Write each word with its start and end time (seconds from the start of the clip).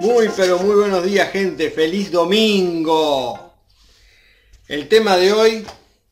Muy 0.00 0.28
pero 0.36 0.58
muy 0.58 0.74
buenos 0.74 1.04
días 1.04 1.30
gente, 1.30 1.70
feliz 1.70 2.10
domingo. 2.10 3.54
El 4.68 4.88
tema 4.88 5.16
de 5.16 5.32
hoy, 5.32 5.66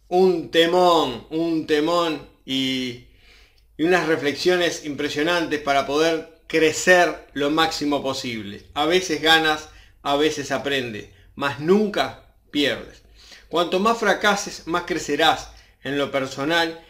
un 0.08 0.50
temón, 0.50 1.26
un 1.28 1.66
temón 1.66 2.26
y, 2.46 3.04
unas 3.78 4.06
reflexiones 4.06 4.86
impresionantes 4.86 5.60
para 5.60 5.86
poder 5.86 6.40
crecer 6.46 7.26
lo 7.34 7.50
máximo 7.50 8.02
posible. 8.02 8.64
A 8.72 8.86
veces 8.86 9.20
ganas, 9.20 9.68
a 10.02 10.16
veces 10.16 10.50
aprendes, 10.50 11.10
mas 11.34 11.60
nunca 11.60 12.24
pierdes. 12.50 13.02
Cuanto 13.50 13.80
más 13.80 13.98
fracases, 13.98 14.66
más 14.66 14.84
crecerás 14.84 15.50
en 15.82 15.98
lo 15.98 16.10
personal. 16.10 16.82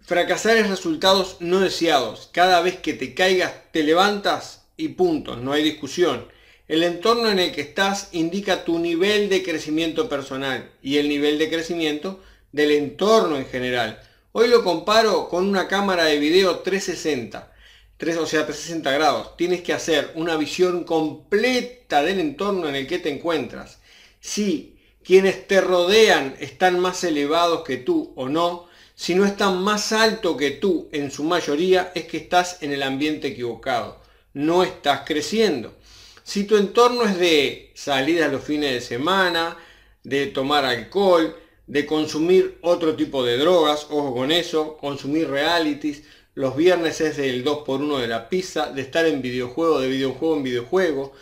Fracasar 0.00 0.56
es 0.56 0.70
resultados 0.70 1.38
no 1.40 1.58
deseados. 1.58 2.30
Cada 2.32 2.60
vez 2.60 2.78
que 2.78 2.94
te 2.94 3.14
caigas, 3.14 3.52
te 3.72 3.82
levantas 3.82 4.59
y 4.80 4.88
punto, 4.88 5.36
no 5.36 5.52
hay 5.52 5.62
discusión. 5.62 6.26
El 6.66 6.82
entorno 6.82 7.30
en 7.30 7.38
el 7.38 7.52
que 7.52 7.60
estás 7.60 8.08
indica 8.12 8.64
tu 8.64 8.78
nivel 8.78 9.28
de 9.28 9.42
crecimiento 9.42 10.08
personal 10.08 10.70
y 10.82 10.96
el 10.98 11.08
nivel 11.08 11.38
de 11.38 11.50
crecimiento 11.50 12.20
del 12.52 12.70
entorno 12.70 13.36
en 13.36 13.46
general. 13.46 14.00
Hoy 14.32 14.48
lo 14.48 14.64
comparo 14.64 15.28
con 15.28 15.46
una 15.46 15.68
cámara 15.68 16.04
de 16.04 16.18
video 16.18 16.60
360, 16.60 17.52
3, 17.96 18.16
o 18.16 18.26
sea, 18.26 18.46
360 18.46 18.92
grados. 18.92 19.36
Tienes 19.36 19.62
que 19.62 19.72
hacer 19.72 20.12
una 20.14 20.36
visión 20.36 20.84
completa 20.84 22.02
del 22.02 22.20
entorno 22.20 22.68
en 22.68 22.76
el 22.76 22.86
que 22.86 23.00
te 23.00 23.10
encuentras. 23.10 23.80
Si 24.20 24.78
quienes 25.02 25.46
te 25.46 25.60
rodean 25.60 26.36
están 26.40 26.78
más 26.78 27.04
elevados 27.04 27.64
que 27.64 27.76
tú 27.76 28.12
o 28.16 28.28
no, 28.28 28.68
si 28.94 29.14
no 29.14 29.26
están 29.26 29.60
más 29.60 29.92
alto 29.92 30.36
que 30.36 30.52
tú 30.52 30.88
en 30.92 31.10
su 31.10 31.24
mayoría, 31.24 31.90
es 31.94 32.04
que 32.04 32.18
estás 32.18 32.62
en 32.62 32.72
el 32.72 32.82
ambiente 32.82 33.28
equivocado 33.28 34.00
no 34.34 34.62
estás 34.62 35.02
creciendo. 35.04 35.74
Si 36.22 36.44
tu 36.44 36.56
entorno 36.56 37.04
es 37.04 37.18
de 37.18 37.72
salir 37.74 38.22
a 38.22 38.28
los 38.28 38.44
fines 38.44 38.72
de 38.72 38.80
semana, 38.80 39.56
de 40.04 40.26
tomar 40.28 40.64
alcohol, 40.64 41.36
de 41.66 41.86
consumir 41.86 42.58
otro 42.62 42.96
tipo 42.96 43.24
de 43.24 43.36
drogas, 43.36 43.86
ojo 43.90 44.14
con 44.14 44.32
eso, 44.32 44.76
consumir 44.76 45.28
realities, 45.28 46.02
los 46.34 46.56
viernes 46.56 47.00
es 47.00 47.16
del 47.16 47.44
2x1 47.44 47.98
de 48.00 48.06
la 48.08 48.28
pizza, 48.28 48.72
de 48.72 48.82
estar 48.82 49.06
en 49.06 49.22
videojuego, 49.22 49.80
de 49.80 49.88
videojuego 49.88 50.36
en 50.36 50.42
videojuego, 50.42 51.12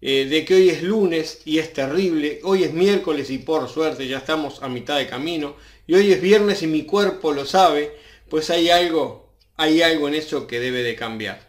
eh, 0.00 0.26
de 0.26 0.44
que 0.44 0.54
hoy 0.54 0.68
es 0.68 0.82
lunes 0.82 1.40
y 1.44 1.58
es 1.58 1.72
terrible, 1.72 2.40
hoy 2.42 2.64
es 2.64 2.72
miércoles 2.72 3.30
y 3.30 3.38
por 3.38 3.68
suerte 3.68 4.06
ya 4.06 4.18
estamos 4.18 4.62
a 4.62 4.68
mitad 4.68 4.98
de 4.98 5.06
camino, 5.06 5.56
y 5.86 5.94
hoy 5.94 6.12
es 6.12 6.20
viernes 6.20 6.62
y 6.62 6.66
mi 6.66 6.84
cuerpo 6.84 7.32
lo 7.32 7.46
sabe, 7.46 7.96
pues 8.28 8.50
hay 8.50 8.70
algo, 8.70 9.32
hay 9.56 9.82
algo 9.82 10.08
en 10.08 10.14
eso 10.14 10.46
que 10.46 10.60
debe 10.60 10.82
de 10.82 10.96
cambiar. 10.96 11.45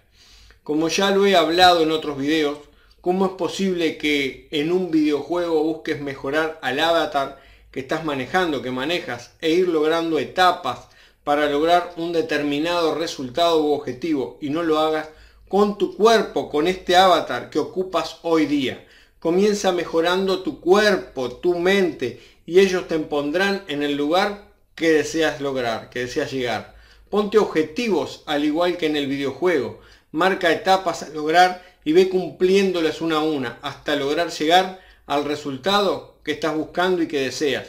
Como 0.67 0.89
ya 0.89 1.11
lo 1.11 1.25
he 1.25 1.33
hablado 1.33 1.81
en 1.81 1.93
otros 1.93 2.17
videos, 2.17 2.57
¿cómo 2.99 3.25
es 3.25 3.31
posible 3.31 3.97
que 3.97 4.49
en 4.51 4.73
un 4.73 4.91
videojuego 4.91 5.63
busques 5.63 6.01
mejorar 6.01 6.59
al 6.61 6.81
avatar 6.81 7.39
que 7.71 7.79
estás 7.79 8.03
manejando, 8.03 8.61
que 8.61 8.69
manejas, 8.69 9.31
e 9.39 9.51
ir 9.51 9.69
logrando 9.69 10.19
etapas 10.19 10.89
para 11.23 11.49
lograr 11.49 11.93
un 11.95 12.11
determinado 12.11 12.95
resultado 12.95 13.63
u 13.63 13.71
objetivo 13.71 14.37
y 14.41 14.49
no 14.49 14.61
lo 14.61 14.79
hagas 14.79 15.07
con 15.47 15.77
tu 15.77 15.95
cuerpo, 15.95 16.49
con 16.49 16.67
este 16.67 16.97
avatar 16.97 17.49
que 17.49 17.59
ocupas 17.59 18.17
hoy 18.23 18.45
día? 18.45 18.85
Comienza 19.19 19.71
mejorando 19.71 20.43
tu 20.43 20.59
cuerpo, 20.59 21.31
tu 21.31 21.57
mente 21.57 22.19
y 22.45 22.59
ellos 22.59 22.89
te 22.89 22.99
pondrán 22.99 23.63
en 23.69 23.83
el 23.83 23.95
lugar 23.95 24.49
que 24.75 24.91
deseas 24.91 25.39
lograr, 25.39 25.89
que 25.89 25.99
deseas 25.99 26.29
llegar. 26.29 26.75
Ponte 27.09 27.37
objetivos 27.37 28.23
al 28.25 28.43
igual 28.43 28.75
que 28.75 28.87
en 28.87 28.97
el 28.97 29.07
videojuego 29.07 29.79
marca 30.17 30.51
etapas 30.51 31.03
a 31.03 31.09
lograr 31.09 31.63
y 31.85 31.93
ve 31.93 32.09
cumpliéndolas 32.09 33.01
una 33.01 33.17
a 33.17 33.23
una 33.23 33.59
hasta 33.61 33.95
lograr 33.95 34.31
llegar 34.31 34.81
al 35.05 35.25
resultado 35.25 36.19
que 36.23 36.31
estás 36.31 36.55
buscando 36.55 37.03
y 37.03 37.08
que 37.08 37.21
deseas. 37.21 37.67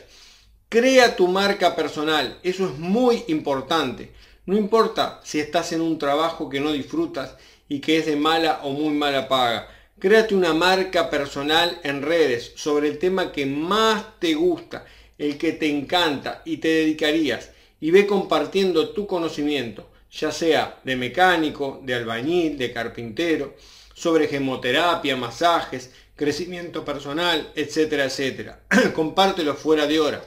Crea 0.71 1.15
tu 1.15 1.29
marca 1.29 1.77
personal, 1.77 2.39
eso 2.43 2.65
es 2.65 2.79
muy 2.79 3.23
importante. 3.29 4.15
No 4.47 4.57
importa 4.57 5.21
si 5.25 5.41
estás 5.41 5.73
en 5.73 5.83
un 5.83 5.99
trabajo 5.99 6.49
que 6.49 6.59
no 6.59 6.73
disfrutas 6.73 7.37
y 7.69 7.81
que 7.81 7.99
es 7.99 8.07
de 8.07 8.17
mala 8.17 8.61
o 8.63 8.73
muy 8.73 8.95
mala 8.95 9.29
paga. 9.29 9.69
Créate 9.99 10.35
una 10.35 10.55
marca 10.55 11.11
personal 11.11 11.79
en 11.83 12.01
redes 12.01 12.53
sobre 12.57 12.89
el 12.89 12.99
tema 12.99 13.31
que 13.31 13.45
más 13.45 14.19
te 14.21 14.33
gusta, 14.33 14.87
el 15.19 15.37
que 15.37 15.53
te 15.53 15.69
encanta 15.69 16.41
y 16.47 16.57
te 16.57 16.69
dedicarías 16.69 17.51
y 17.79 17.91
ve 17.91 18.07
compartiendo 18.07 18.89
tu 18.91 19.07
conocimiento 19.07 19.91
ya 20.11 20.33
sea 20.33 20.81
de 20.85 20.97
mecánico, 20.97 21.81
de 21.83 21.95
albañil, 21.95 22.57
de 22.57 22.73
carpintero, 22.73 23.55
sobre 23.95 24.29
gemoterapia, 24.29 25.17
masajes, 25.17 25.91
crecimiento 26.17 26.85
personal, 26.85 27.53
etcétera, 27.55 28.05
etcétera. 28.05 28.61
Compártelo 28.95 29.55
fuera 29.55 29.87
de 29.87 30.01
hora. 30.01 30.25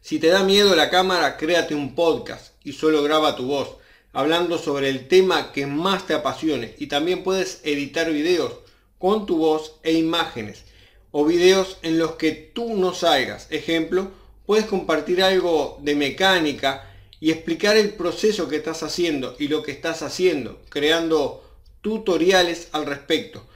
Si 0.00 0.18
te 0.18 0.28
da 0.28 0.42
miedo 0.42 0.74
la 0.74 0.90
cámara, 0.90 1.36
créate 1.36 1.74
un 1.74 1.94
podcast 1.94 2.54
y 2.64 2.72
solo 2.72 3.02
graba 3.02 3.36
tu 3.36 3.46
voz, 3.46 3.76
hablando 4.12 4.58
sobre 4.58 4.88
el 4.88 5.08
tema 5.08 5.52
que 5.52 5.66
más 5.66 6.06
te 6.06 6.14
apasione. 6.14 6.74
Y 6.78 6.88
también 6.88 7.22
puedes 7.22 7.60
editar 7.64 8.10
videos 8.10 8.52
con 8.98 9.26
tu 9.26 9.38
voz 9.38 9.76
e 9.82 9.92
imágenes 9.92 10.64
o 11.12 11.24
videos 11.24 11.78
en 11.82 11.98
los 11.98 12.12
que 12.12 12.32
tú 12.32 12.74
no 12.76 12.94
salgas. 12.94 13.46
Ejemplo, 13.50 14.10
puedes 14.46 14.66
compartir 14.66 15.22
algo 15.22 15.78
de 15.82 15.94
mecánica, 15.94 16.91
y 17.22 17.30
explicar 17.30 17.76
el 17.76 17.94
proceso 17.94 18.48
que 18.48 18.56
estás 18.56 18.82
haciendo 18.82 19.36
y 19.38 19.46
lo 19.46 19.62
que 19.62 19.70
estás 19.70 20.02
haciendo, 20.02 20.60
creando 20.68 21.40
tutoriales 21.80 22.68
al 22.72 22.84
respecto. 22.84 23.46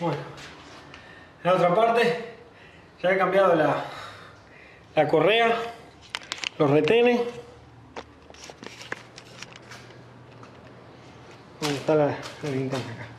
Bueno, 0.00 0.16
en 1.44 1.50
la 1.50 1.54
otra 1.54 1.74
parte 1.74 2.34
ya 3.02 3.12
he 3.12 3.18
cambiado 3.18 3.54
la, 3.54 3.84
la 4.96 5.06
correa, 5.06 5.54
los 6.58 6.70
retenes. 6.70 7.20
¿Dónde 11.60 11.76
está 11.76 11.94
la, 11.94 12.18
la 12.42 12.50
linterna 12.50 12.92
acá? 12.94 13.17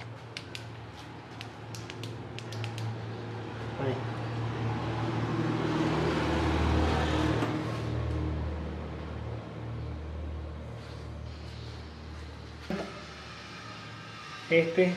Este 14.60 14.94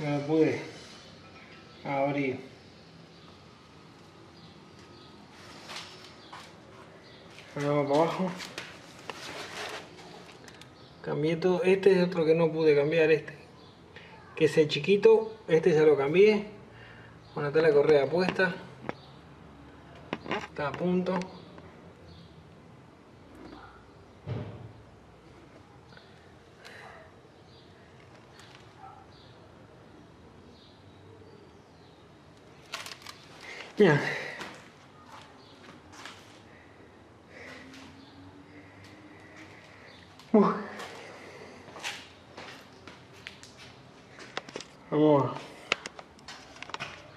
no 0.00 0.16
lo 0.16 0.26
pude 0.26 0.62
abrir. 1.84 2.40
Vamos 7.54 7.86
para 7.86 8.00
abajo. 8.00 8.30
Cambié 11.02 11.36
todo. 11.36 11.62
Este 11.64 11.92
es 11.92 12.02
otro 12.02 12.24
que 12.24 12.34
no 12.34 12.50
pude 12.50 12.74
cambiar, 12.74 13.10
este 13.10 13.34
que 14.34 14.46
es 14.46 14.56
el 14.56 14.68
chiquito, 14.68 15.36
este 15.48 15.74
ya 15.74 15.82
lo 15.82 15.98
cambié, 15.98 16.46
bueno, 17.34 17.50
está 17.50 17.60
la 17.60 17.70
correa 17.70 18.06
puesta, 18.06 18.54
está 20.48 20.68
a 20.68 20.72
punto. 20.72 21.20
Ya. 33.82 34.00
Vamos 44.88 45.32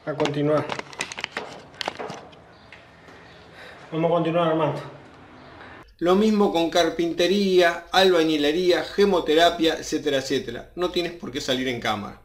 a 0.08 0.14
continuar. 0.16 0.66
Vamos 3.92 4.10
a 4.10 4.14
continuar 4.16 4.48
armando. 4.48 4.82
Lo 6.00 6.16
mismo 6.16 6.52
con 6.52 6.72
carpintería, 6.72 7.86
albañilería, 7.92 8.84
gemoterapia, 8.84 9.76
etcétera, 9.76 10.18
etcétera. 10.18 10.72
No 10.76 10.90
tienes 10.90 11.12
por 11.12 11.32
qué 11.32 11.42
salir 11.42 11.68
en 11.68 11.80
cámara. 11.80 12.22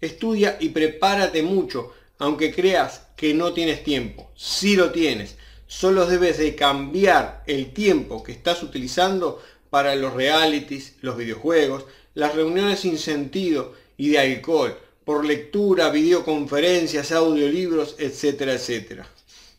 Estudia 0.00 0.56
y 0.58 0.70
prepárate 0.70 1.44
mucho, 1.44 1.92
aunque 2.24 2.54
creas 2.54 3.02
que 3.16 3.34
no 3.34 3.52
tienes 3.52 3.84
tiempo. 3.84 4.30
Sí 4.34 4.76
lo 4.76 4.92
tienes. 4.92 5.36
Solo 5.66 6.06
debes 6.06 6.38
de 6.38 6.54
cambiar 6.54 7.42
el 7.46 7.74
tiempo 7.74 8.22
que 8.22 8.32
estás 8.32 8.62
utilizando 8.62 9.42
para 9.68 9.94
los 9.94 10.14
realities, 10.14 10.94
los 11.02 11.18
videojuegos, 11.18 11.84
las 12.14 12.34
reuniones 12.34 12.80
sin 12.80 12.96
sentido 12.96 13.74
y 13.98 14.08
de 14.08 14.20
alcohol 14.20 14.74
por 15.04 15.26
lectura, 15.26 15.90
videoconferencias, 15.90 17.12
audiolibros, 17.12 17.96
etcétera, 17.98 18.54
etcétera. 18.54 19.06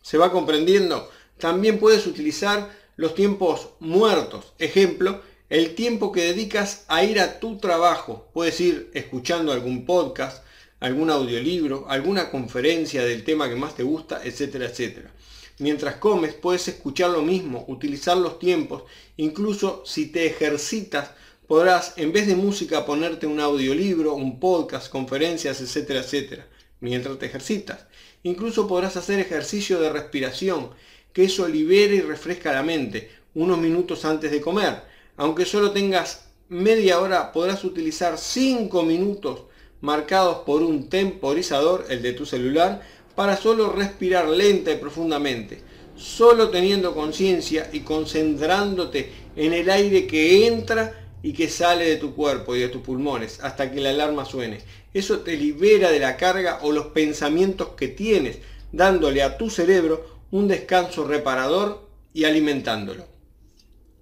¿Se 0.02 0.18
va 0.18 0.32
comprendiendo? 0.32 1.08
También 1.38 1.78
puedes 1.78 2.08
utilizar 2.08 2.72
los 2.96 3.14
tiempos 3.14 3.70
muertos. 3.80 4.54
Ejemplo, 4.58 5.22
el 5.50 5.76
tiempo 5.76 6.12
que 6.12 6.24
dedicas 6.24 6.86
a 6.88 7.04
ir 7.04 7.20
a 7.20 7.40
tu 7.40 7.60
trabajo. 7.60 8.28
Puedes 8.34 8.60
ir 8.60 8.90
escuchando 8.96 9.52
algún 9.52 9.86
podcast, 9.86 10.44
algún 10.80 11.10
audiolibro, 11.10 11.86
alguna 11.90 12.30
conferencia 12.30 13.04
del 13.06 13.24
tema 13.24 13.50
que 13.50 13.56
más 13.56 13.76
te 13.76 13.84
gusta, 13.84 14.22
etcétera, 14.24 14.66
etcétera. 14.66 15.12
Mientras 15.60 15.96
comes 15.96 16.34
puedes 16.34 16.68
escuchar 16.68 17.12
lo 17.12 17.22
mismo, 17.22 17.64
utilizar 17.68 18.18
los 18.18 18.40
tiempos, 18.40 18.84
incluso 19.16 19.84
si 19.86 20.08
te 20.08 20.26
ejercitas 20.26 21.12
podrás 21.48 21.94
en 21.98 22.12
vez 22.12 22.28
de 22.28 22.36
música 22.36 22.86
ponerte 22.86 23.28
un 23.28 23.40
audiolibro, 23.40 24.16
un 24.16 24.40
podcast, 24.40 24.90
conferencias, 24.90 25.62
etcétera, 25.62 26.00
etcétera, 26.00 26.48
mientras 26.80 27.18
te 27.20 27.28
ejercitas. 27.28 27.86
Incluso 28.24 28.68
podrás 28.68 28.98
hacer 28.98 29.20
ejercicio 29.20 29.80
de 29.80 29.92
respiración, 29.92 30.72
que 31.14 31.26
eso 31.26 31.48
libera 31.48 31.94
y 31.94 32.02
refresca 32.02 32.52
la 32.52 32.64
mente, 32.64 33.12
unos 33.34 33.58
minutos 33.58 34.04
antes 34.06 34.32
de 34.32 34.42
comer. 34.42 34.82
Aunque 35.16 35.46
solo 35.46 35.72
tengas 35.72 36.26
media 36.50 37.00
hora, 37.00 37.32
podrás 37.32 37.64
utilizar 37.64 38.18
5 38.18 38.84
minutos 38.84 39.44
marcados 39.86 40.40
por 40.40 40.64
un 40.64 40.90
temporizador, 40.90 41.86
el 41.90 42.02
de 42.02 42.14
tu 42.14 42.26
celular, 42.26 42.82
para 43.16 43.38
solo 43.38 43.72
respirar 43.72 44.28
lenta 44.28 44.72
y 44.72 44.78
profundamente, 44.78 45.62
solo 45.96 46.50
teniendo 46.50 46.94
conciencia 46.94 47.70
y 47.72 47.82
concentrándote 47.82 49.12
en 49.36 49.54
el 49.54 49.70
aire 49.70 50.08
que 50.08 50.48
entra 50.48 51.08
y 51.22 51.34
que 51.34 51.50
sale 51.50 51.86
de 51.86 51.98
tu 51.98 52.14
cuerpo 52.14 52.56
y 52.56 52.60
de 52.60 52.70
tus 52.70 52.82
pulmones 52.82 53.40
hasta 53.42 53.72
que 53.72 53.80
la 53.80 53.92
alarma 53.92 54.26
suene. 54.26 54.60
Eso 54.94 55.20
te 55.20 55.38
libera 55.38 55.92
de 55.92 56.00
la 56.00 56.18
carga 56.18 56.60
o 56.64 56.72
los 56.72 56.88
pensamientos 56.88 57.70
que 57.78 57.88
tienes, 57.88 58.40
dándole 58.72 59.24
a 59.24 59.38
tu 59.38 59.50
cerebro 59.50 60.20
un 60.32 60.48
descanso 60.48 61.06
reparador 61.06 61.88
y 62.14 62.26
alimentándolo. 62.26 63.06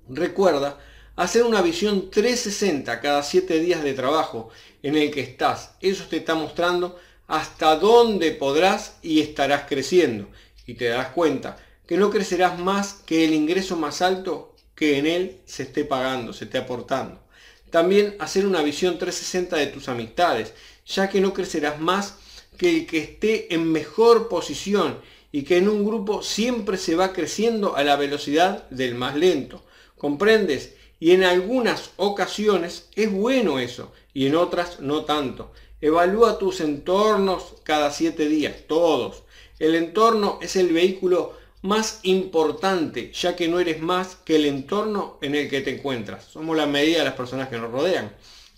Recuerda 0.10 0.80
hacer 1.16 1.44
una 1.44 1.62
visión 1.62 2.10
360 2.10 3.00
cada 3.02 3.24
7 3.24 3.60
días 3.60 3.84
de 3.84 3.94
trabajo 3.94 4.50
en 4.82 4.96
el 4.96 5.12
que 5.12 5.22
estás. 5.22 5.76
Eso 5.82 6.06
te 6.10 6.18
está 6.18 6.36
mostrando 6.36 7.00
hasta 7.28 7.76
dónde 7.78 8.32
podrás 8.32 8.98
y 9.02 9.22
estarás 9.22 9.64
creciendo. 9.68 10.28
Y 10.66 10.76
te 10.76 10.86
darás 10.86 11.10
cuenta 11.10 11.58
que 11.88 11.98
no 11.98 12.10
crecerás 12.10 12.58
más 12.60 12.94
que 13.06 13.26
el 13.26 13.34
ingreso 13.34 13.76
más 13.76 14.02
alto 14.02 14.56
que 14.76 14.98
en 14.98 15.06
él 15.06 15.42
se 15.46 15.64
esté 15.64 15.86
pagando, 15.86 16.34
se 16.34 16.46
esté 16.46 16.58
aportando. 16.58 17.22
También 17.70 18.16
hacer 18.20 18.46
una 18.46 18.62
visión 18.62 18.98
360 18.98 19.58
de 19.58 19.68
tus 19.68 19.90
amistades, 19.90 20.54
ya 20.86 21.10
que 21.10 21.22
no 21.22 21.34
crecerás 21.34 21.80
más 21.80 22.16
que 22.58 22.70
el 22.70 22.86
que 22.86 23.00
esté 23.00 23.54
en 23.54 23.72
mejor 23.72 24.30
posición 24.30 25.00
y 25.32 25.44
que 25.44 25.58
en 25.58 25.68
un 25.68 25.84
grupo 25.84 26.22
siempre 26.22 26.78
se 26.78 26.96
va 26.96 27.14
creciendo 27.14 27.76
a 27.76 27.84
la 27.84 27.96
velocidad 27.96 28.70
del 28.70 28.96
más 28.96 29.16
lento. 29.16 29.64
¿Comprendes? 29.98 30.74
Y 31.04 31.12
en 31.12 31.26
algunas 31.26 31.90
ocasiones 31.98 32.88
es 32.96 33.12
bueno 33.12 33.60
eso 33.60 33.92
y 34.14 34.26
en 34.26 34.38
otras 34.38 34.80
no 34.80 35.04
tanto. 35.04 35.52
Evalúa 35.82 36.40
tus 36.40 36.62
entornos 36.62 37.56
cada 37.64 37.92
siete 37.92 38.30
días, 38.30 38.56
todos. 38.70 39.24
El 39.60 39.76
entorno 39.76 40.40
es 40.42 40.56
el 40.56 40.72
vehículo 40.72 41.34
más 41.62 42.00
importante, 42.04 43.12
ya 43.12 43.36
que 43.36 43.50
no 43.50 43.60
eres 43.60 43.82
más 43.82 44.16
que 44.24 44.38
el 44.38 44.46
entorno 44.46 45.18
en 45.22 45.36
el 45.36 45.50
que 45.50 45.60
te 45.60 45.76
encuentras. 45.76 46.24
Somos 46.24 46.56
la 46.56 46.68
medida 46.68 47.00
de 47.00 47.04
las 47.04 47.16
personas 47.16 47.50
que 47.50 47.58
nos 47.58 47.70
rodean. 47.70 48.10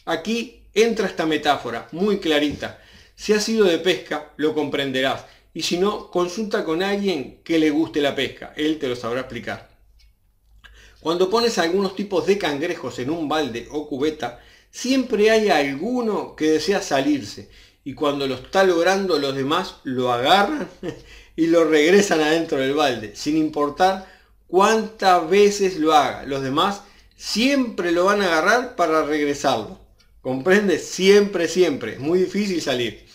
Aquí 0.06 0.62
entra 0.75 1.07
esta 1.07 1.25
metáfora 1.25 1.88
muy 1.94 2.19
clarita. 2.19 2.80
Si 3.15 3.33
has 3.33 3.50
ido 3.50 3.65
de 3.65 3.80
pesca, 3.80 4.33
lo 4.38 4.53
comprenderás. 4.53 5.25
Y 5.51 5.63
si 5.63 5.80
no, 5.80 6.12
consulta 6.12 6.63
con 6.63 6.83
alguien 6.83 7.39
que 7.44 7.57
le 7.57 7.71
guste 7.71 8.01
la 8.01 8.13
pesca. 8.13 8.53
Él 8.56 8.77
te 8.77 8.88
lo 8.88 8.95
sabrá 8.95 9.21
explicar. 9.21 9.75
Cuando 11.05 11.29
pones 11.29 11.59
algunos 11.59 11.95
tipos 11.95 12.25
de 12.25 12.39
cangrejos 12.39 12.97
en 12.97 13.11
un 13.11 13.29
balde 13.29 13.67
o 13.69 13.87
cubeta, 13.87 14.39
siempre 14.71 15.29
hay 15.29 15.49
alguno 15.49 16.35
que 16.35 16.49
desea 16.49 16.81
salirse 16.81 17.47
y 17.83 17.93
cuando 17.93 18.25
lo 18.25 18.33
está 18.33 18.63
logrando 18.63 19.19
los 19.19 19.35
demás 19.35 19.75
lo 19.83 20.11
agarran 20.11 20.67
y 21.35 21.45
lo 21.45 21.63
regresan 21.63 22.21
adentro 22.21 22.57
del 22.57 22.73
balde, 22.73 23.15
sin 23.15 23.37
importar 23.37 24.11
cuántas 24.47 25.29
veces 25.29 25.77
lo 25.77 25.93
haga. 25.93 26.23
Los 26.23 26.41
demás 26.41 26.81
siempre 27.15 27.91
lo 27.91 28.05
van 28.05 28.23
a 28.23 28.25
agarrar 28.25 28.75
para 28.75 29.05
regresarlo. 29.05 29.79
¿Comprendes? 30.21 30.87
Siempre, 30.87 31.47
siempre. 31.47 31.93
Es 31.93 31.99
muy 31.99 32.17
difícil 32.17 32.63
salir. 32.63 33.05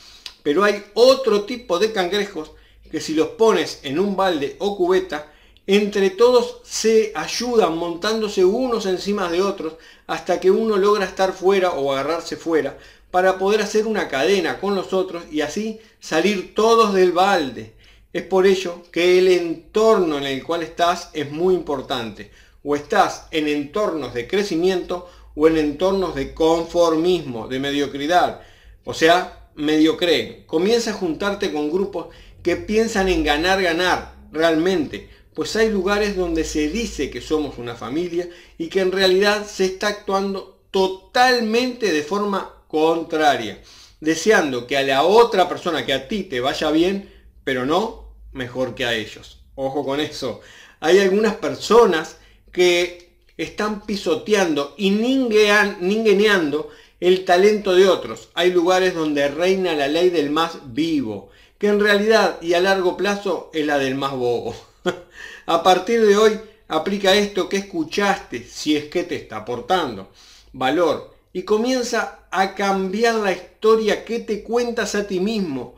Pero 0.45 0.63
hay 0.63 0.81
otro 0.95 1.43
tipo 1.43 1.81
de 1.81 1.91
cangrejos 1.91 2.53
que 2.89 3.01
si 3.01 3.15
los 3.15 3.31
pones 3.31 3.81
en 3.83 3.99
un 3.99 4.15
balde 4.15 4.55
o 4.61 4.77
cubeta, 4.77 5.33
entre 5.67 6.11
todos 6.11 6.59
se 6.65 7.13
ayudan 7.15 7.77
montándose 7.77 8.45
unos 8.45 8.87
encima 8.87 9.31
de 9.31 9.43
otros 9.43 9.75
hasta 10.07 10.41
que 10.41 10.51
uno 10.51 10.77
logra 10.77 11.05
estar 11.05 11.33
fuera 11.33 11.73
o 11.73 11.93
agarrarse 11.93 12.37
fuera 12.37 12.79
para 13.11 13.39
poder 13.39 13.61
hacer 13.61 13.87
una 13.87 14.09
cadena 14.09 14.61
con 14.61 14.75
los 14.75 14.93
otros 14.93 15.25
y 15.31 15.41
así 15.41 15.81
salir 16.01 16.55
todos 16.55 16.95
del 16.95 17.13
balde. 17.13 17.75
Es 18.13 18.23
por 18.23 18.47
ello 18.47 18.83
que 18.91 19.19
el 19.19 19.29
entorno 19.29 20.19
en 20.19 20.25
el 20.25 20.43
cual 20.43 20.63
estás 20.63 21.11
es 21.13 21.31
muy 21.31 21.55
importante. 21.55 22.31
O 22.63 22.75
estás 22.75 23.27
en 23.31 23.49
entornos 23.49 24.15
de 24.15 24.27
crecimiento 24.27 25.09
o 25.35 25.47
en 25.47 25.57
entornos 25.57 26.15
de 26.15 26.35
conformismo, 26.35 27.49
de 27.49 27.61
mediocridad. 27.61 28.41
O 28.85 28.95
sea, 28.95 29.49
mediocre. 29.55 30.45
Comienza 30.47 30.91
a 30.91 30.95
juntarte 30.95 31.53
con 31.53 31.71
grupos 31.71 32.07
que 32.43 32.57
piensan 32.57 33.09
en 33.09 33.23
ganar, 33.23 33.63
ganar 33.63 34.15
realmente 34.33 35.09
pues 35.35 35.55
hay 35.57 35.71
lugares 35.71 36.17
donde 36.17 36.45
se 36.45 36.69
dice 36.69 37.11
que 37.11 37.21
somos 37.21 37.59
una 37.59 37.77
familia 37.77 38.29
y 38.59 38.69
que 38.69 38.81
en 38.81 38.93
realidad 38.93 39.47
se 39.47 39.65
está 39.65 39.89
actuando 39.89 40.61
totalmente 40.71 41.93
de 41.93 42.03
forma 42.03 42.55
contraria, 42.69 43.63
deseando 44.01 44.67
que 44.67 44.77
a 44.77 44.83
la 44.83 45.03
otra 45.05 45.49
persona, 45.49 45.87
que 45.87 45.93
a 45.93 46.09
ti 46.09 46.25
te 46.25 46.41
vaya 46.41 46.71
bien, 46.71 47.13
pero 47.45 47.67
no 47.67 48.15
mejor 48.33 48.75
que 48.75 48.85
a 48.85 48.95
ellos. 48.95 49.43
Ojo 49.55 49.85
con 49.85 50.01
eso. 50.01 50.41
Hay 50.81 50.99
algunas 50.99 51.37
personas 51.37 52.17
que 52.53 53.11
están 53.37 53.87
pisoteando 53.87 54.75
y 54.77 54.91
ningueneando 54.91 56.71
el 57.01 57.25
talento 57.25 57.75
de 57.75 57.89
otros. 57.89 58.29
Hay 58.35 58.53
lugares 58.53 58.95
donde 58.95 59.29
reina 59.29 59.75
la 59.75 59.89
ley 59.89 60.11
del 60.11 60.31
más 60.31 60.59
vivo, 60.73 61.31
que 61.59 61.69
en 61.69 61.81
realidad 61.81 62.41
y 62.43 62.55
a 62.55 62.61
largo 62.61 62.97
plazo 62.97 63.51
es 63.53 63.67
la 63.67 63.79
del 63.79 63.95
más 63.95 64.13
bobo. 64.13 64.55
A 65.47 65.63
partir 65.63 66.05
de 66.05 66.17
hoy, 66.17 66.39
aplica 66.69 67.15
esto 67.15 67.49
que 67.49 67.59
escuchaste, 67.59 68.45
si 68.45 68.77
es 68.77 68.85
que 68.87 69.03
te 69.03 69.17
está 69.17 69.39
aportando 69.39 70.11
valor, 70.53 71.15
y 71.33 71.43
comienza 71.43 72.27
a 72.31 72.55
cambiar 72.55 73.17
la 73.17 73.33
historia 73.33 74.05
que 74.05 74.21
te 74.21 74.43
cuentas 74.43 74.95
a 74.95 75.07
ti 75.07 75.21
mismo, 75.21 75.77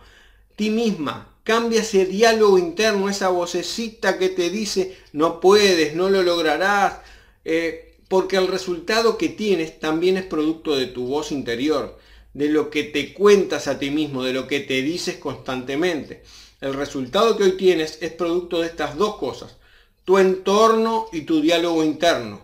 ti 0.56 0.70
misma. 0.70 1.28
Cambia 1.44 1.80
ese 1.80 2.06
diálogo 2.06 2.56
interno, 2.56 3.08
esa 3.08 3.28
vocecita 3.28 4.18
que 4.18 4.28
te 4.28 4.48
dice 4.48 4.96
no 5.12 5.40
puedes, 5.40 5.94
no 5.94 6.08
lo 6.08 6.22
lograrás, 6.22 7.00
eh, 7.44 7.96
porque 8.08 8.36
el 8.36 8.46
resultado 8.46 9.18
que 9.18 9.28
tienes 9.28 9.80
también 9.80 10.16
es 10.16 10.24
producto 10.24 10.76
de 10.76 10.86
tu 10.86 11.06
voz 11.06 11.32
interior, 11.32 11.98
de 12.32 12.48
lo 12.48 12.70
que 12.70 12.84
te 12.84 13.12
cuentas 13.12 13.66
a 13.66 13.78
ti 13.78 13.90
mismo, 13.90 14.22
de 14.22 14.32
lo 14.32 14.46
que 14.46 14.60
te 14.60 14.82
dices 14.82 15.16
constantemente. 15.16 16.22
El 16.62 16.74
resultado 16.74 17.36
que 17.36 17.42
hoy 17.42 17.56
tienes 17.56 17.98
es 18.02 18.12
producto 18.12 18.60
de 18.60 18.68
estas 18.68 18.96
dos 18.96 19.16
cosas, 19.16 19.56
tu 20.04 20.18
entorno 20.18 21.08
y 21.12 21.22
tu 21.22 21.40
diálogo 21.40 21.82
interno. 21.82 22.40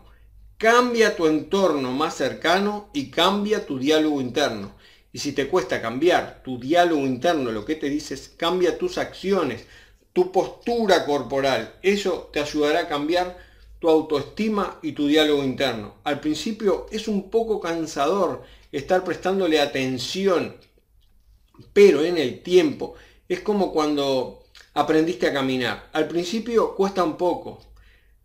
Cambia 0.57 1.15
tu 1.15 1.29
entorno 1.29 1.93
más 1.93 2.17
cercano 2.17 2.91
y 2.93 3.13
cambia 3.13 3.65
tu 3.65 3.79
diálogo 3.79 4.21
interno. 4.21 4.73
Y 5.13 5.21
si 5.21 5.31
te 5.31 5.47
cuesta 5.47 5.81
cambiar 5.81 6.43
tu 6.43 6.59
diálogo 6.59 7.07
interno, 7.07 7.53
lo 7.53 7.65
que 7.65 7.77
te 7.77 7.89
dices, 7.89 8.33
cambia 8.37 8.77
tus 8.77 8.99
acciones, 8.99 9.67
tu 10.13 10.33
postura 10.33 11.07
corporal. 11.07 11.77
Eso 11.83 12.29
te 12.33 12.41
ayudará 12.41 12.81
a 12.81 12.89
cambiar 12.89 13.39
tu 13.79 13.89
autoestima 13.89 14.81
y 14.83 14.93
tu 14.93 15.07
diálogo 15.07 15.45
interno. 15.45 15.95
Al 16.03 16.19
principio 16.19 16.89
es 16.91 17.07
un 17.07 17.31
poco 17.31 17.61
cansador 17.61 18.43
estar 18.73 19.05
prestándole 19.05 19.61
atención, 19.61 20.57
pero 21.73 22.03
en 22.03 22.19
el 22.19 22.43
tiempo 22.43 22.97
es 23.29 23.41
como 23.41 23.73
cuando 23.73 24.45
aprendiste 24.75 25.27
a 25.27 25.33
caminar. 25.33 25.89
Al 25.93 26.09
principio 26.09 26.75
cuesta 26.75 27.05
un 27.05 27.17
poco 27.17 27.61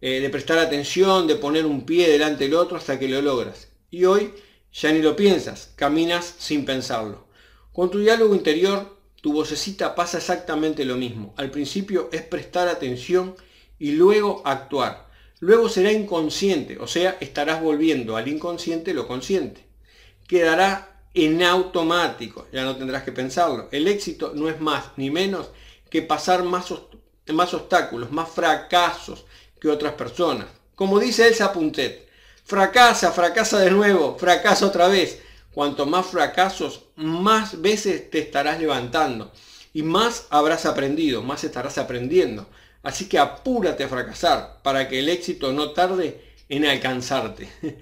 eh, 0.02 0.20
de 0.20 0.30
prestar 0.30 0.60
atención, 0.60 1.28
de 1.28 1.36
poner 1.36 1.66
un 1.66 1.86
pie 1.86 2.10
delante 2.10 2.46
del 2.46 2.56
otro 2.56 2.78
hasta 2.78 3.00
que 3.00 3.08
lo 3.08 3.22
logras. 3.22 3.68
Y 3.92 4.06
hoy 4.06 4.34
ya 4.74 4.92
ni 4.92 5.02
lo 5.02 5.16
piensas, 5.16 5.72
caminas 5.76 6.36
sin 6.38 6.66
pensarlo. 6.66 7.26
Con 7.72 7.92
tu 7.92 8.00
diálogo 8.00 8.36
interior, 8.36 8.98
tu 9.22 9.34
vocecita 9.34 9.96
pasa 9.96 10.18
exactamente 10.18 10.86
lo 10.86 10.96
mismo. 10.96 11.34
Al 11.38 11.52
principio 11.52 12.10
es 12.12 12.22
prestar 12.22 12.68
atención 12.68 13.36
y 13.80 13.92
luego 13.92 14.42
actuar. 14.46 15.10
Luego 15.40 15.70
será 15.70 15.92
inconsciente, 15.92 16.78
o 16.80 16.88
sea, 16.88 17.18
estarás 17.20 17.62
volviendo 17.62 18.16
al 18.16 18.28
inconsciente 18.28 18.94
lo 18.94 19.08
consciente. 19.08 19.66
Quedará 20.28 20.93
en 21.14 21.44
automático, 21.44 22.48
ya 22.52 22.64
no 22.64 22.76
tendrás 22.76 23.04
que 23.04 23.12
pensarlo. 23.12 23.70
El 23.72 23.88
éxito 23.88 24.34
no 24.36 24.50
es 24.50 24.60
más 24.60 24.86
ni 24.98 25.10
menos 25.10 25.50
que 25.90 26.02
pasar 26.02 26.44
más, 26.44 26.74
más 27.28 27.54
obstáculos, 27.54 28.12
más 28.12 28.30
fracasos 28.30 29.26
que 29.60 29.70
otras 29.70 29.94
personas. 29.94 30.48
Como 30.76 31.00
dice 31.00 31.28
Elsa 31.28 31.54
Puntet, 31.54 32.10
fracasa, 32.44 33.12
fracasa 33.12 33.60
de 33.60 33.72
nuevo, 33.72 34.18
fracasa 34.18 34.66
otra 34.66 34.88
vez. 34.88 35.20
Cuanto 35.54 35.86
más 35.86 36.08
fracasos, 36.08 36.86
más 36.96 37.62
veces 37.62 38.10
te 38.10 38.18
estarás 38.18 38.60
levantando 38.60 39.32
y 39.72 39.84
más 39.84 40.26
habrás 40.32 40.66
aprendido, 40.66 41.22
más 41.22 41.44
estarás 41.44 41.78
aprendiendo. 41.78 42.48
Así 42.82 43.06
que 43.08 43.20
apúrate 43.20 43.84
a 43.84 43.88
fracasar 43.88 44.62
para 44.64 44.90
que 44.90 45.00
el 45.00 45.10
éxito 45.10 45.54
no 45.54 45.72
tarde 45.72 46.22
en 46.50 46.66
alcanzarte. 46.66 47.50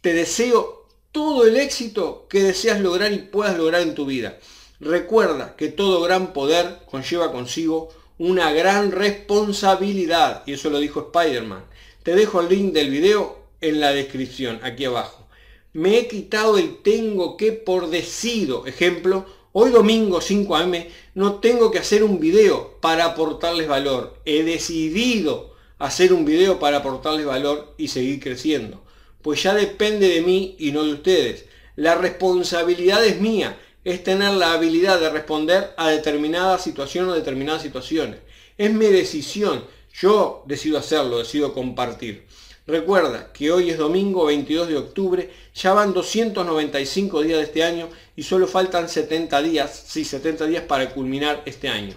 Te 0.00 0.12
deseo 0.12 0.85
todo 1.16 1.46
el 1.46 1.56
éxito 1.56 2.26
que 2.28 2.42
deseas 2.42 2.78
lograr 2.78 3.10
y 3.10 3.16
puedas 3.16 3.56
lograr 3.56 3.80
en 3.80 3.94
tu 3.94 4.04
vida. 4.04 4.38
Recuerda 4.80 5.56
que 5.56 5.68
todo 5.68 6.02
gran 6.02 6.34
poder 6.34 6.80
conlleva 6.90 7.32
consigo 7.32 7.88
una 8.18 8.52
gran 8.52 8.92
responsabilidad. 8.92 10.42
Y 10.44 10.52
eso 10.52 10.68
lo 10.68 10.78
dijo 10.78 11.10
Spider-Man. 11.10 11.64
Te 12.02 12.14
dejo 12.14 12.42
el 12.42 12.50
link 12.50 12.74
del 12.74 12.90
video 12.90 13.38
en 13.62 13.80
la 13.80 13.92
descripción, 13.92 14.60
aquí 14.62 14.84
abajo. 14.84 15.26
Me 15.72 15.96
he 15.96 16.06
quitado 16.06 16.58
el 16.58 16.82
tengo 16.82 17.38
que 17.38 17.52
por 17.52 17.88
decido. 17.88 18.66
Ejemplo, 18.66 19.24
hoy 19.52 19.70
domingo 19.70 20.20
5 20.20 20.54
am 20.54 20.74
no 21.14 21.36
tengo 21.36 21.70
que 21.70 21.78
hacer 21.78 22.04
un 22.04 22.20
video 22.20 22.76
para 22.82 23.06
aportarles 23.06 23.68
valor. 23.68 24.18
He 24.26 24.42
decidido 24.42 25.54
hacer 25.78 26.12
un 26.12 26.26
video 26.26 26.58
para 26.58 26.76
aportarles 26.76 27.24
valor 27.24 27.72
y 27.78 27.88
seguir 27.88 28.20
creciendo. 28.20 28.82
Pues 29.26 29.42
ya 29.42 29.54
depende 29.54 30.08
de 30.08 30.20
mí 30.20 30.54
y 30.56 30.70
no 30.70 30.84
de 30.84 30.92
ustedes. 30.92 31.46
La 31.74 31.96
responsabilidad 31.96 33.04
es 33.04 33.20
mía, 33.20 33.58
es 33.82 34.04
tener 34.04 34.32
la 34.34 34.52
habilidad 34.52 35.00
de 35.00 35.10
responder 35.10 35.74
a 35.76 35.88
determinada 35.88 36.60
situación 36.60 37.08
o 37.08 37.12
determinadas 37.12 37.62
situaciones. 37.62 38.20
Es 38.56 38.72
mi 38.72 38.86
decisión. 38.86 39.64
Yo 39.92 40.44
decido 40.46 40.78
hacerlo, 40.78 41.18
decido 41.18 41.52
compartir. 41.52 42.24
Recuerda 42.68 43.32
que 43.32 43.50
hoy 43.50 43.70
es 43.70 43.78
domingo 43.78 44.26
22 44.26 44.68
de 44.68 44.76
octubre, 44.76 45.28
ya 45.56 45.72
van 45.72 45.92
295 45.92 47.22
días 47.22 47.38
de 47.38 47.44
este 47.46 47.64
año 47.64 47.88
y 48.14 48.22
solo 48.22 48.46
faltan 48.46 48.88
70 48.88 49.42
días, 49.42 49.86
sí, 49.88 50.04
70 50.04 50.46
días 50.46 50.62
para 50.62 50.90
culminar 50.90 51.42
este 51.46 51.68
año. 51.68 51.96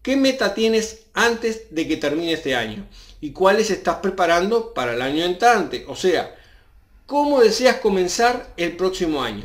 ¿Qué 0.00 0.16
meta 0.16 0.54
tienes 0.54 1.08
antes 1.12 1.74
de 1.74 1.86
que 1.86 1.98
termine 1.98 2.32
este 2.32 2.54
año? 2.54 2.88
¿Y 3.20 3.32
cuáles 3.32 3.70
estás 3.70 3.96
preparando 3.96 4.72
para 4.72 4.94
el 4.94 5.02
año 5.02 5.26
entrante? 5.26 5.84
O 5.86 5.94
sea, 5.94 6.39
¿cómo 7.10 7.40
deseas 7.40 7.78
comenzar 7.78 8.54
el 8.56 8.76
próximo 8.76 9.20
año? 9.20 9.42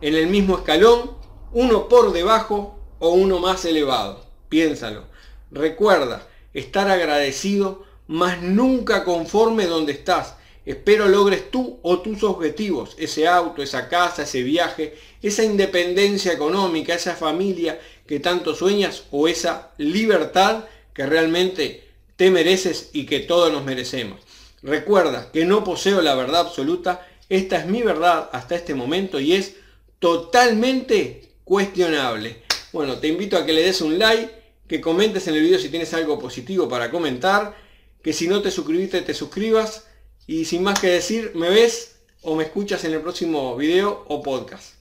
¿En 0.00 0.14
el 0.14 0.26
mismo 0.26 0.56
escalón, 0.56 1.18
uno 1.52 1.86
por 1.86 2.14
debajo 2.14 2.78
o 2.98 3.10
uno 3.10 3.40
más 3.40 3.66
elevado? 3.66 4.24
Piénsalo. 4.48 5.04
Recuerda, 5.50 6.26
estar 6.54 6.88
agradecido 6.88 7.84
más 8.06 8.40
nunca 8.40 9.04
conforme 9.04 9.66
donde 9.66 9.92
estás. 9.92 10.36
Espero 10.64 11.08
logres 11.08 11.50
tú 11.50 11.78
o 11.82 11.98
tus 11.98 12.22
objetivos, 12.22 12.94
ese 12.96 13.28
auto, 13.28 13.62
esa 13.62 13.90
casa, 13.90 14.22
ese 14.22 14.42
viaje, 14.42 14.96
esa 15.20 15.44
independencia 15.44 16.32
económica, 16.32 16.94
esa 16.94 17.16
familia 17.16 17.78
que 18.06 18.18
tanto 18.18 18.54
sueñas 18.54 19.04
o 19.10 19.28
esa 19.28 19.72
libertad 19.76 20.64
que 20.94 21.04
realmente 21.04 21.86
te 22.16 22.30
mereces 22.30 22.88
y 22.94 23.04
que 23.04 23.20
todos 23.20 23.52
nos 23.52 23.62
merecemos. 23.62 24.27
Recuerda 24.62 25.30
que 25.32 25.44
no 25.44 25.64
poseo 25.64 26.02
la 26.02 26.14
verdad 26.14 26.40
absoluta, 26.40 27.06
esta 27.28 27.58
es 27.58 27.66
mi 27.66 27.82
verdad 27.82 28.28
hasta 28.32 28.56
este 28.56 28.74
momento 28.74 29.20
y 29.20 29.34
es 29.34 29.54
totalmente 29.98 31.32
cuestionable. 31.44 32.42
Bueno, 32.72 32.98
te 32.98 33.08
invito 33.08 33.36
a 33.36 33.46
que 33.46 33.52
le 33.52 33.62
des 33.62 33.80
un 33.80 33.98
like, 33.98 34.30
que 34.66 34.80
comentes 34.80 35.26
en 35.28 35.34
el 35.34 35.42
video 35.42 35.58
si 35.58 35.68
tienes 35.68 35.94
algo 35.94 36.18
positivo 36.18 36.68
para 36.68 36.90
comentar 36.90 37.56
que 38.02 38.12
si 38.12 38.28
no 38.28 38.42
te 38.42 38.50
suscribiste 38.50 39.02
te 39.02 39.14
suscribas 39.14 39.86
y 40.26 40.44
sin 40.44 40.62
más 40.62 40.78
que 40.78 40.88
decir, 40.88 41.32
me 41.34 41.48
ves 41.48 41.96
o 42.22 42.36
me 42.36 42.44
escuchas 42.44 42.84
en 42.84 42.92
el 42.92 43.00
próximo 43.00 43.56
video 43.56 44.04
o 44.08 44.22
podcast. 44.22 44.74